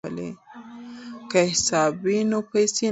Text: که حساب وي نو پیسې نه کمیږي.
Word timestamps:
که 1.29 1.39
حساب 1.51 1.91
وي 2.03 2.17
نو 2.29 2.39
پیسې 2.49 2.67
نه 2.67 2.67
کمیږي. 2.67 2.79